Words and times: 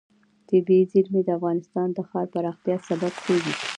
طبیعي 0.49 0.83
زیرمې 0.91 1.21
د 1.25 1.29
افغانستان 1.37 1.87
د 1.93 1.99
ښاري 2.09 2.29
پراختیا 2.33 2.75
سبب 2.87 3.13
کېږي. 3.25 3.53